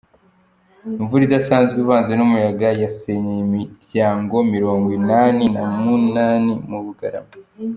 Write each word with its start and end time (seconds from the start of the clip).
Imvura 0.99 1.23
Idasanzwe 1.25 1.77
ivanze 1.83 2.13
n’umuyaga 2.15 2.69
yasenyeye 2.83 3.41
imiryango 3.47 4.35
Mirongo 4.53 4.87
Inani 4.99 5.45
Numunani 5.55 6.53
mu 6.69 6.79
Bugarama 6.85 7.33